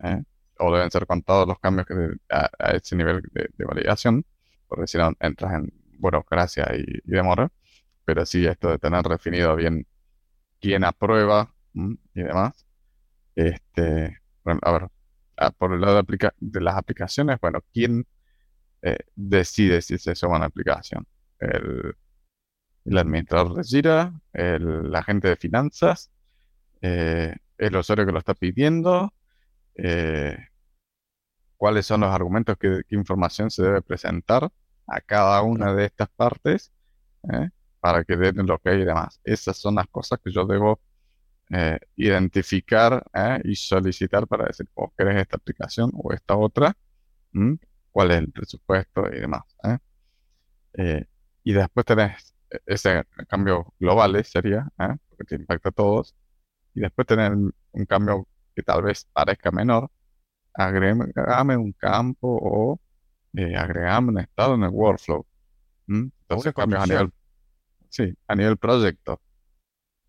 [0.00, 0.22] ¿eh?
[0.58, 1.94] o deben ser contados los cambios que
[2.30, 4.24] a, ese nivel de, validación,
[4.68, 7.50] porque si no entras en burocracia y, demora,
[8.04, 9.86] pero sí esto de tener definido bien
[10.60, 12.66] quién aprueba y demás,
[13.34, 14.88] Este, a ver,
[15.50, 18.06] por el lado de, las aplicaciones, bueno, ¿quién
[18.82, 21.06] eh, decide si se suma una aplicación?
[21.38, 21.96] El,
[22.96, 26.10] administrador de Jira, el agente de finanzas,
[26.80, 29.12] eh, el usuario que lo está pidiendo,
[29.74, 30.36] eh,
[31.56, 34.50] cuáles son los argumentos, qué, qué información se debe presentar
[34.86, 36.72] a cada una de estas partes
[37.80, 39.20] para que den lo que hay y demás.
[39.24, 40.80] Esas son las cosas que yo debo
[41.52, 43.40] eh, identificar ¿eh?
[43.44, 46.74] y solicitar para decir, vos querés esta aplicación o esta otra,
[47.34, 47.58] ¿m?
[47.90, 49.42] cuál es el presupuesto y demás.
[49.64, 49.78] ¿eh?
[50.74, 51.04] Eh,
[51.44, 54.96] y después tenés e- ese cambio global, sería, ¿eh?
[55.08, 56.14] porque te impacta a todos.
[56.74, 59.90] Y después tenés un cambio que tal vez parezca menor,
[60.54, 62.80] agregame un campo o
[63.34, 65.26] eh, agregame un estado en el workflow.
[65.86, 66.10] ¿m?
[66.22, 67.12] Entonces cambios a nivel,
[67.90, 69.20] sí, a nivel proyecto.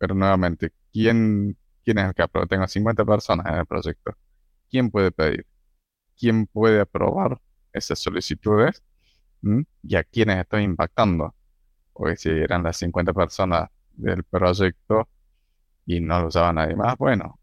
[0.04, 2.46] Pero nuevamente, ¿quién, quién es el que aprueba?
[2.46, 4.12] Tengo 50 personas en el proyecto.
[4.70, 5.48] ¿Quién puede pedir?
[6.18, 7.40] ¿Quién puede aprobar
[7.72, 8.84] esas solicitudes?
[9.42, 9.64] ¿m?
[9.82, 11.34] ¿Y a quiénes estoy impactando?
[11.94, 15.08] Porque si eran las 50 personas del proyecto
[15.86, 17.40] y no lo usaba nadie más, bueno,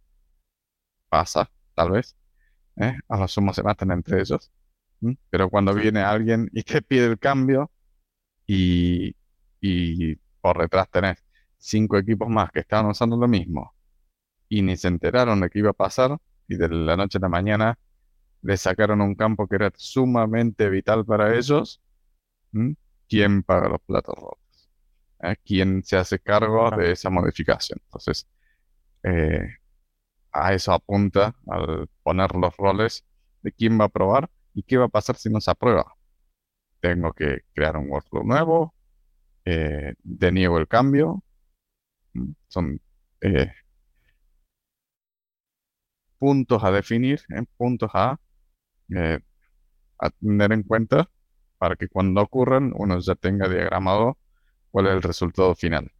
[1.09, 2.14] pasa, tal vez.
[2.77, 2.94] ¿eh?
[3.09, 4.53] A lo sumo se matan entre ellos.
[5.01, 5.16] ¿m?
[5.31, 7.70] Pero cuando viene alguien y te pide el cambio
[8.46, 9.16] y,
[9.62, 11.25] y por detrás tenés
[11.61, 13.75] cinco equipos más que estaban usando lo mismo
[14.49, 16.18] y ni se enteraron de qué iba a pasar
[16.49, 17.79] y de la noche a la mañana
[18.42, 21.81] le sacaron un campo que era sumamente vital para ellos.
[23.09, 24.70] ¿quién paga los platos rotos?
[25.23, 25.37] ¿Eh?
[25.44, 27.79] ¿Quién se hace cargo de esa modificación?
[27.85, 28.27] Entonces,
[29.03, 29.57] eh,
[30.33, 33.05] a eso apunta al poner los roles
[33.42, 35.94] de quién va a aprobar y qué va a pasar si no se aprueba.
[36.81, 38.75] Tengo que crear un workflow nuevo,
[39.44, 41.23] eh, deniego el cambio.
[42.49, 42.81] Son
[43.20, 43.53] eh,
[46.18, 47.44] puntos a definir, ¿eh?
[47.57, 48.18] puntos a,
[48.90, 49.20] eh,
[50.01, 51.11] a tener en cuenta
[51.59, 54.18] para que cuando ocurran uno ya tenga diagramado
[54.70, 55.92] cuál es el resultado final.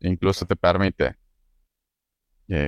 [0.00, 1.16] Incluso te permite,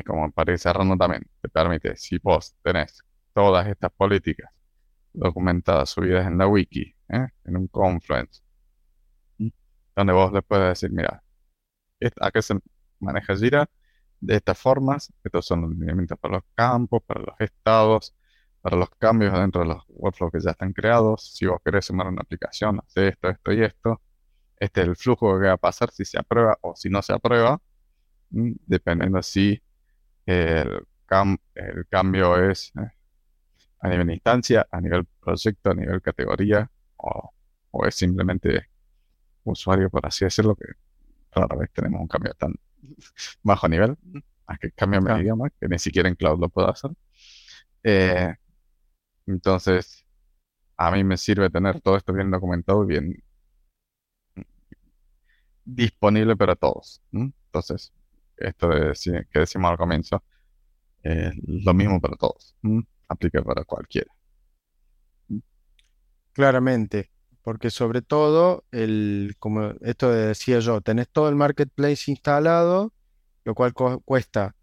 [0.07, 4.51] como para ir también, te permite, si vos tenés todas estas políticas
[5.15, 7.29] documentadas, subidas en la wiki, ¿eh?
[7.47, 8.43] en un Confluence,
[9.41, 9.53] ¿m?
[9.97, 11.24] donde vos le puedes decir, mira,
[12.21, 12.57] acá se
[13.01, 13.69] maneja Jira
[14.21, 18.15] de estas formas, estos son los lineamientos para los campos, para los estados,
[18.63, 21.35] para los cambios dentro de los workflows que ya están creados.
[21.35, 24.01] Si vos querés sumar una aplicación, hace esto, esto y esto.
[24.59, 27.13] Este es el flujo que va a pasar si se aprueba o si no se
[27.15, 27.61] aprueba,
[28.31, 29.63] dependiendo si
[30.27, 32.91] el, cam- el cambio es eh,
[33.81, 37.33] a nivel instancia, a nivel proyecto, a nivel categoría, o,
[37.71, 38.69] o es simplemente
[39.45, 40.67] usuario, por así decirlo, que
[41.35, 42.55] rara vez tenemos un cambio tan
[43.43, 43.97] bajo nivel,
[44.47, 45.21] a que mi Claro.
[45.21, 46.91] idioma, que ni siquiera en cloud lo puedo hacer.
[47.83, 48.35] Eh,
[49.27, 50.07] entonces,
[50.77, 53.25] a mí me sirve tener todo esto bien documentado y bien
[55.65, 57.03] disponible para todos.
[57.13, 57.93] Entonces,
[58.37, 60.23] esto de que decimos al comienzo,
[61.03, 62.57] es lo mismo para todos.
[63.09, 64.11] Aplica para cualquiera.
[66.33, 67.11] Claramente,
[67.45, 72.93] porque sobre todo, el, como esto decía yo, tenés todo el marketplace instalado,
[73.45, 74.57] lo cual cu- cuesta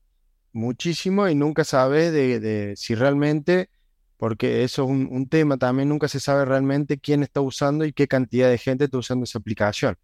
[0.51, 3.69] muchísimo y nunca sabes de, de si realmente,
[4.17, 8.07] porque eso es un, tema también, nunca se sabe realmente quién está usando y qué
[8.07, 9.97] cantidad de gente está usando esa aplicación.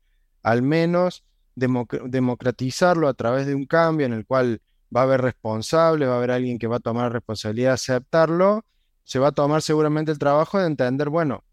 [0.44, 1.24] Al menos
[1.56, 4.62] democ- democratizarlo a través de un cambio en el cual
[4.96, 8.66] va a haber responsables, va a haber alguien que va a tomar responsabilidad de aceptarlo,
[9.04, 11.44] se va a tomar seguramente el trabajo de entender, bueno,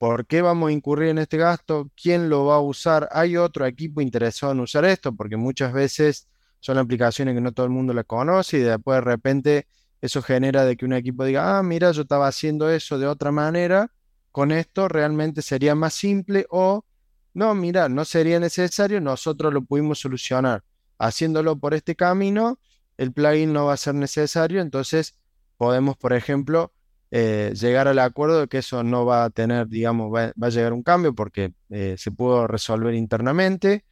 [0.00, 1.90] ¿por qué vamos a incurrir en este gasto?
[1.94, 3.06] ¿Quién lo va a usar?
[3.12, 5.14] ¿Hay otro equipo interesado en usar esto?
[5.14, 6.26] Porque muchas veces
[6.58, 9.66] son aplicaciones que no todo el mundo la conoce y después de repente
[10.00, 13.30] eso genera de que un equipo diga, ah, mira, yo estaba haciendo eso de otra
[13.30, 13.92] manera,
[14.32, 16.86] con esto realmente sería más simple o,
[17.34, 20.64] no, mira, no sería necesario, nosotros lo pudimos solucionar.
[20.98, 22.58] Haciéndolo por este camino,
[22.96, 25.18] el plugin no va a ser necesario, entonces
[25.58, 26.72] podemos, por ejemplo,
[27.10, 30.50] eh, llegar al acuerdo de que eso no va a tener, digamos, va, va a
[30.50, 33.84] llegar un cambio porque eh, se pudo resolver internamente.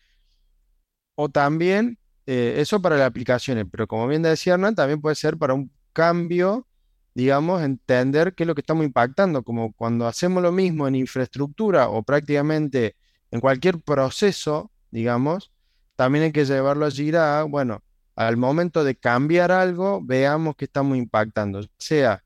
[1.17, 5.37] O también, eh, eso para las aplicaciones, pero como bien decía Hernán, también puede ser
[5.37, 6.69] para un cambio,
[7.15, 11.89] digamos, entender qué es lo que estamos impactando, como cuando hacemos lo mismo en infraestructura
[11.89, 12.97] o prácticamente
[13.33, 15.53] en cualquier proceso, digamos,
[15.97, 17.83] también hay que llevarlo a Jira, a, bueno,
[18.15, 22.23] al momento de cambiar algo, veamos qué estamos impactando, sea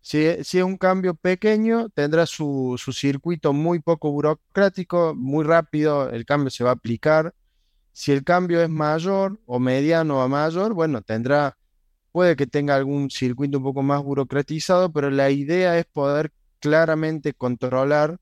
[0.00, 6.24] si, es un cambio pequeño, tendrá su, su circuito muy poco burocrático, muy rápido, el
[6.24, 7.34] cambio se va a aplicar.
[7.92, 11.56] Si el cambio es mayor o mediano a mayor, bueno, tendrá
[12.12, 17.34] puede que tenga algún circuito un poco más burocratizado, pero la idea es poder claramente
[17.34, 18.18] controlar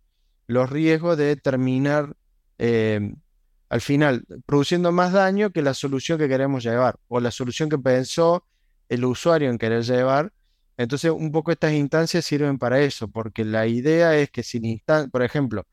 [0.46, 2.14] los riesgos de terminar
[2.58, 3.14] eh,
[3.68, 7.78] al final produciendo más daño que la solución que queremos llevar o la solución que
[7.78, 8.44] pensó
[8.88, 10.32] el usuario en querer llevar.
[10.78, 15.22] Entonces, un poco estas instancias sirven para eso, porque la idea es que sin por
[15.22, 15.66] ejemplo,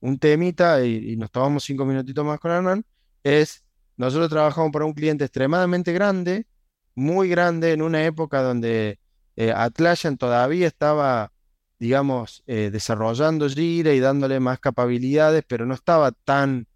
[0.00, 2.84] un temita, y, nos tomamos cinco minutitos más con Hernán,
[3.24, 3.64] es
[3.96, 6.46] nosotros trabajamos para un cliente extremadamente grande,
[6.94, 9.00] muy grande, en una época donde
[9.36, 11.32] eh, Atlassian todavía estaba,
[11.78, 16.68] digamos, eh, desarrollando Jira y dándole más capacidades, pero no estaba tan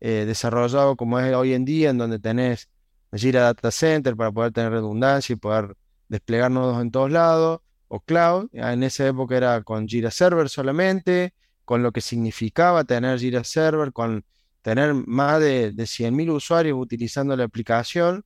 [0.00, 2.68] eh, desarrollado como es hoy en día, en donde tenés
[3.12, 5.74] Jira Data Center para poder tener redundancia y poder
[6.08, 8.48] desplegar nodos en todos lados, o cloud.
[8.52, 11.34] En esa época era con Jira Server solamente,
[11.64, 14.24] con lo que significaba tener Jira Server, con
[14.62, 18.24] tener más de, de 100.000 usuarios utilizando la aplicación.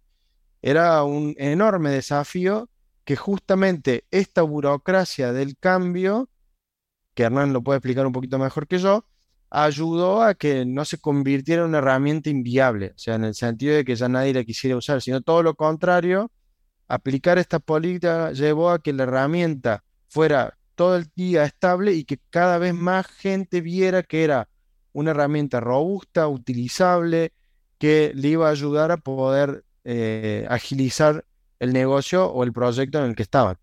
[0.61, 2.69] Era un enorme desafío
[3.05, 6.29] que justamente esta burocracia del cambio,
[7.15, 9.05] que Hernán lo puede explicar un poquito mejor que yo,
[9.51, 13.75] ayudó a que no se convirtiera en una herramienta inviable, o sea, en el sentido
[13.75, 16.31] de que ya nadie la quisiera usar, sino todo lo contrario,
[16.89, 22.19] aplicar esta política llevó a que la herramienta fuera todo el día estable y que
[22.31, 24.49] cada vez más gente viera que era
[24.93, 27.33] una herramienta robusta, utilizable,
[27.79, 31.25] que le iba a ayudar a poder eh, agilizar
[31.59, 33.57] el negocio o el proyecto en el que estaban.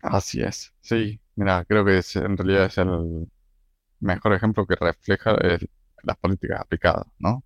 [0.00, 3.28] Así es, sí, mira, creo que en realidad es el,
[4.02, 5.36] mejor ejemplo que refleja
[6.02, 7.44] las políticas aplicadas, ¿no?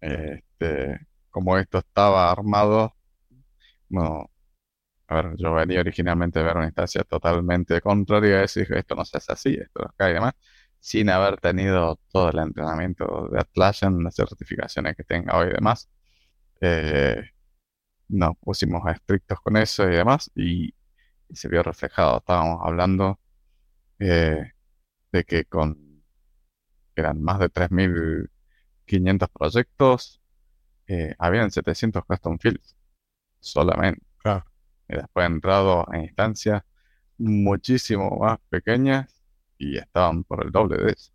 [0.00, 1.00] Este,
[1.34, 2.94] como esto estaba armado,
[3.88, 4.30] no,
[5.08, 9.18] a ver, yo venía originalmente ver una instancia totalmente contraria y dije, esto no se
[9.18, 10.34] hace así, esto no cae y demás,
[10.80, 15.90] sin haber tenido todo el entrenamiento de Atlassian, las certificaciones que tenga hoy y demás.
[16.60, 17.22] Eh,
[18.08, 20.74] nos pusimos estrictos con eso y demás y,
[21.30, 22.18] se vio reflejado.
[22.18, 23.20] Estábamos hablando
[23.98, 24.52] eh,
[25.12, 26.02] de que con
[26.96, 30.22] eran más de 3.500 proyectos,
[30.86, 32.76] eh, habían 700 custom fields
[33.40, 34.02] solamente.
[34.88, 36.62] Y después he entrado en instancias
[37.18, 39.22] muchísimo más pequeñas
[39.58, 41.12] y estaban por el doble de eso.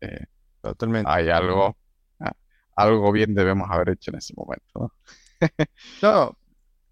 [0.00, 0.26] Eh,
[0.60, 1.10] Totalmente.
[1.10, 1.76] Hay algo,
[2.20, 2.32] ah,
[2.76, 4.70] algo bien debemos haber hecho en ese momento.
[4.74, 4.92] ¿no?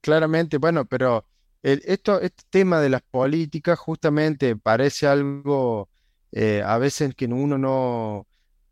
[0.01, 1.27] claramente, bueno, pero
[1.63, 5.89] esto, este tema de las políticas justamente parece algo
[6.33, 8.27] eh, a veces que uno no,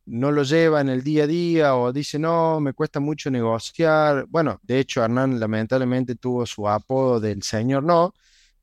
[0.08, 4.26] no lo lleva en el día a día o dice, no, me cuesta mucho negociar.
[4.28, 8.14] Bueno, de hecho, Hernán lamentablemente tuvo su apodo del señor no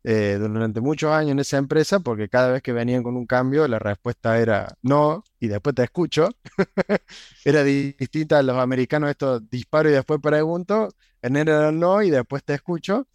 [0.04, 3.68] eh, durante muchos años en esa empresa porque cada vez que venían con un cambio
[3.68, 6.30] la respuesta era no y después te escucho.
[7.46, 10.90] era distinta a los americanos, esto disparo y después pregunto.
[11.22, 13.08] En era no y después te escucho.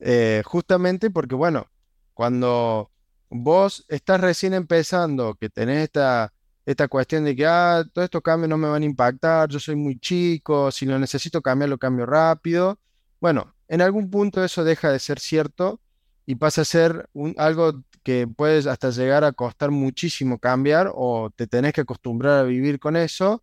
[0.00, 1.68] Eh, justamente porque, bueno,
[2.14, 2.90] cuando
[3.30, 6.32] vos estás recién empezando, que tenés esta,
[6.64, 9.76] esta cuestión de que, ah, todos estos cambios no me van a impactar, yo soy
[9.76, 12.78] muy chico, si lo necesito cambiar, lo cambio rápido.
[13.20, 15.80] Bueno, en algún punto eso deja de ser cierto
[16.26, 21.30] y pasa a ser un, algo que puedes hasta llegar a costar muchísimo cambiar o
[21.34, 23.42] te tenés que acostumbrar a vivir con eso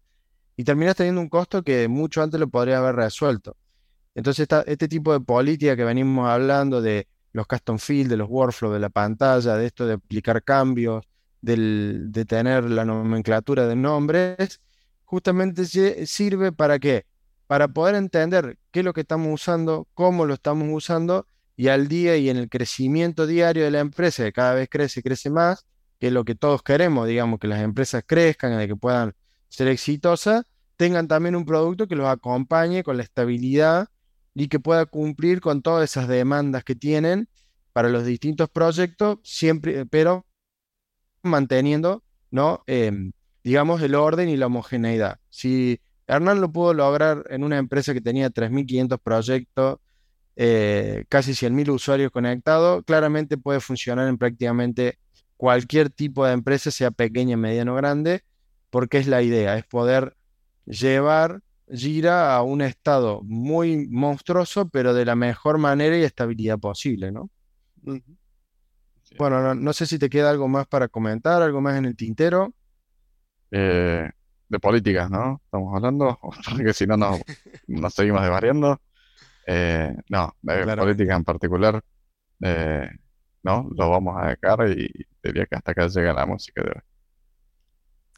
[0.57, 3.55] y terminas teniendo un costo que mucho antes lo podría haber resuelto.
[4.15, 8.73] Entonces, este tipo de política que venimos hablando de los custom fields, de los workflows,
[8.73, 11.05] de la pantalla, de esto de aplicar cambios,
[11.41, 14.61] de tener la nomenclatura de nombres,
[15.05, 15.65] justamente
[16.05, 17.05] sirve para qué?
[17.47, 21.25] Para poder entender qué es lo que estamos usando, cómo lo estamos usando
[21.55, 25.01] y al día y en el crecimiento diario de la empresa, que cada vez crece
[25.01, 25.65] y crece más,
[25.99, 29.13] que es lo que todos queremos, digamos, que las empresas crezcan, de que puedan
[29.49, 30.45] ser exitosas,
[30.77, 33.89] tengan también un producto que los acompañe con la estabilidad
[34.33, 37.27] y que pueda cumplir con todas esas demandas que tienen
[37.73, 40.25] para los distintos proyectos, siempre, pero
[41.23, 42.63] manteniendo, ¿no?
[42.67, 43.11] Em,
[43.43, 45.19] digamos, el orden y la homogeneidad.
[45.29, 49.79] Si Hernán lo pudo lograr en una empresa que tenía 3.500 proyectos,
[50.35, 54.97] eh, casi 100.000 usuarios conectados, claramente puede funcionar en prácticamente
[55.37, 58.23] cualquier tipo de empresa, sea pequeña, mediana o grande,
[58.69, 60.15] porque es la idea, es poder
[60.65, 61.41] llevar
[61.71, 67.29] gira a un estado muy monstruoso, pero de la mejor manera y estabilidad posible, ¿no?
[69.17, 72.53] Bueno, no, sé si te queda algo más para comentar, algo más en el tintero.
[73.51, 74.09] Eh,
[74.47, 75.41] de políticas, ¿no?
[75.45, 77.19] Estamos hablando, porque si no nos,
[77.93, 78.81] seguimos desvariando.
[79.45, 81.81] Eh, no, de política en particular,
[82.41, 82.89] eh,
[83.41, 84.91] no, lo vamos a dejar y
[85.23, 86.81] diría que hasta acá llega la música de hoy.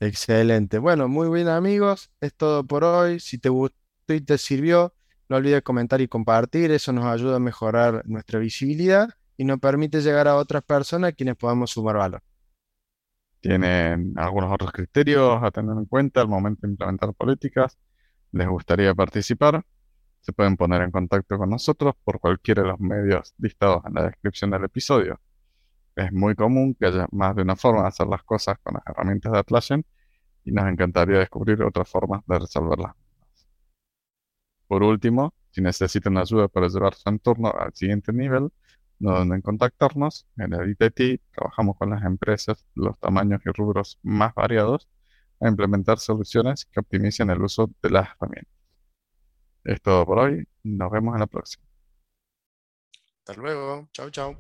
[0.02, 0.78] Excelente.
[0.80, 3.20] Bueno, muy bien amigos, es todo por hoy.
[3.20, 3.78] Si te gustó
[4.10, 4.94] y te sirvió,
[5.30, 9.10] No olvides comentar y compartir, eso nos ayuda a mejorar nuestra visibilidad
[9.42, 12.22] y nos permite llegar a otras personas a quienes podamos sumar valor.
[13.40, 17.76] ¿Tienen algunos otros criterios a tener en cuenta al momento de implementar políticas?
[18.34, 19.66] ¿Les gustaría participar?
[20.20, 24.04] Se pueden poner en contacto con nosotros por cualquiera de los medios listados en la
[24.04, 25.20] descripción del episodio.
[25.96, 28.84] Es muy común que haya más de una forma de hacer las cosas con las
[28.86, 29.84] herramientas de Atlassian
[30.46, 32.94] y nos encantaría descubrir otras formas de resolverlas.
[34.68, 38.52] Por último, si necesitan ayuda para llevar su entorno al siguiente nivel,
[39.02, 40.28] duden contactarnos.
[40.38, 44.88] En el ITT trabajamos con las empresas los tamaños y rubros más variados
[45.40, 48.54] a implementar soluciones que optimicen el uso de las herramientas.
[49.64, 50.48] Es todo por hoy.
[50.64, 51.66] Nos vemos en la próxima.
[53.20, 53.90] Hasta luego.
[53.92, 54.38] Chao, chao.